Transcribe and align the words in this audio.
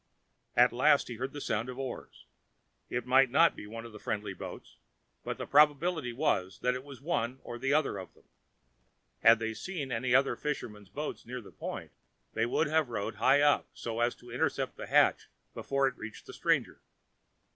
At 0.55 0.73
last 0.73 1.09
he 1.09 1.17
heard 1.17 1.31
the 1.31 1.39
sound 1.39 1.69
of 1.69 1.77
oars. 1.77 2.25
It 2.89 3.05
might 3.05 3.29
not 3.29 3.55
be 3.55 3.67
one 3.67 3.85
of 3.85 3.91
the 3.91 3.99
friendly 3.99 4.33
boats; 4.33 4.77
but 5.23 5.37
the 5.37 5.45
probability 5.45 6.11
was 6.11 6.57
that 6.61 6.73
it 6.73 6.83
was 6.83 6.99
one 7.03 7.39
or 7.43 7.57
other 7.63 7.99
of 7.99 8.11
them. 8.15 8.23
Had 9.19 9.37
they 9.37 9.53
seen 9.53 9.91
any 9.91 10.15
other 10.15 10.35
fisherman's 10.35 10.89
boat 10.89 11.23
near 11.23 11.39
the 11.39 11.51
point, 11.51 11.91
they 12.33 12.47
would 12.47 12.65
have 12.65 12.89
rowed 12.89 13.17
high 13.17 13.41
up 13.41 13.69
so 13.75 13.99
as 13.99 14.15
to 14.15 14.31
intercept 14.31 14.75
the 14.75 14.87
hatch 14.87 15.29
before 15.53 15.87
it 15.87 15.97
reached 15.97 16.25
the 16.25 16.33
stranger. 16.33 16.81